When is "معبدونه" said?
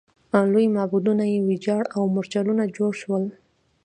0.75-1.23